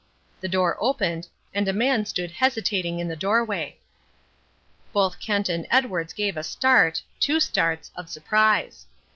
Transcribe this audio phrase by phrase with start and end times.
[0.39, 3.77] The door opened and a man stood hesitating in the doorway.
[4.93, 8.87] Both Kent and Edwards gave a start, two starts, of surprise.